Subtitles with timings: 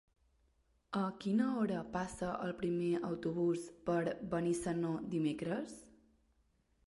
[0.99, 3.99] A quina hora passa el primer autobús per
[4.31, 5.77] Benissanó dimecres?